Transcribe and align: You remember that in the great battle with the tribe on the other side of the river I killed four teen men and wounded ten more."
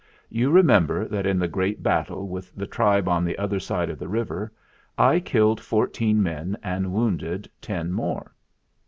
You 0.29 0.49
remember 0.49 1.05
that 1.09 1.27
in 1.27 1.37
the 1.37 1.47
great 1.47 1.83
battle 1.83 2.27
with 2.27 2.51
the 2.55 2.65
tribe 2.65 3.07
on 3.07 3.23
the 3.23 3.37
other 3.37 3.59
side 3.59 3.87
of 3.91 3.99
the 3.99 4.07
river 4.07 4.51
I 4.97 5.19
killed 5.19 5.61
four 5.61 5.85
teen 5.85 6.23
men 6.23 6.57
and 6.63 6.91
wounded 6.91 7.47
ten 7.61 7.91
more." 7.91 8.33